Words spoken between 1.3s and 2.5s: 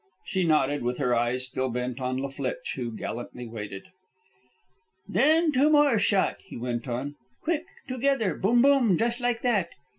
still bent on La